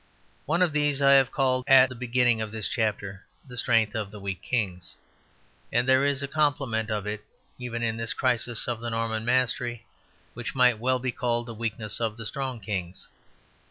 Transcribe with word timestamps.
One 0.47 0.63
of 0.63 0.73
these 0.73 0.99
I 0.99 1.11
have 1.11 1.29
called 1.29 1.63
at 1.67 1.87
the 1.87 1.93
beginning 1.93 2.41
of 2.41 2.51
this 2.51 2.67
chapter 2.67 3.23
the 3.47 3.55
strength 3.55 3.93
of 3.93 4.09
the 4.09 4.19
weak 4.19 4.41
kings. 4.41 4.97
And 5.71 5.87
there 5.87 6.03
is 6.07 6.23
a 6.23 6.27
complement 6.27 6.89
of 6.89 7.05
it, 7.05 7.23
even 7.59 7.83
in 7.83 7.97
this 7.97 8.13
crisis 8.15 8.67
of 8.67 8.79
the 8.79 8.89
Norman 8.89 9.25
mastery, 9.25 9.85
which 10.33 10.55
might 10.55 10.79
well 10.79 10.97
be 10.97 11.11
called 11.11 11.45
the 11.45 11.53
weakness 11.53 12.01
of 12.01 12.17
the 12.17 12.25
strong 12.25 12.59
kings. 12.59 13.09